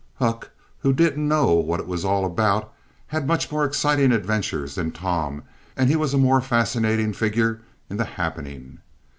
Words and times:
Huck, 0.15 0.49
who 0.79 0.93
didn't 0.93 1.27
know 1.27 1.53
what 1.53 1.79
it 1.79 1.85
was 1.85 2.03
all 2.03 2.25
about, 2.25 2.73
had 3.09 3.27
much 3.27 3.51
more 3.51 3.63
exciting 3.63 4.11
adventures 4.11 4.73
than 4.73 4.91
Tom 4.91 5.43
and 5.77 5.91
he 5.91 5.95
was 5.95 6.11
a 6.11 6.17
more 6.17 6.41
fascinating 6.41 7.13
figure 7.13 7.61
in 7.87 7.97
the 7.97 8.05
happening. 8.05 8.79